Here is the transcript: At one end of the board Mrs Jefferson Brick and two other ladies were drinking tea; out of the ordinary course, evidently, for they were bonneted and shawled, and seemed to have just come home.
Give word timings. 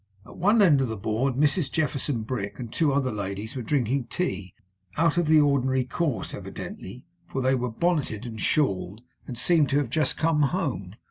At 0.25 0.35
one 0.35 0.63
end 0.63 0.81
of 0.81 0.87
the 0.87 0.97
board 0.97 1.35
Mrs 1.35 1.71
Jefferson 1.71 2.23
Brick 2.23 2.57
and 2.57 2.73
two 2.73 2.91
other 2.91 3.11
ladies 3.11 3.55
were 3.55 3.61
drinking 3.61 4.05
tea; 4.05 4.55
out 4.97 5.19
of 5.19 5.27
the 5.27 5.39
ordinary 5.39 5.83
course, 5.83 6.33
evidently, 6.33 7.05
for 7.27 7.39
they 7.39 7.53
were 7.53 7.69
bonneted 7.69 8.25
and 8.25 8.41
shawled, 8.41 9.03
and 9.27 9.37
seemed 9.37 9.69
to 9.69 9.77
have 9.77 9.91
just 9.91 10.17
come 10.17 10.41
home. 10.41 10.95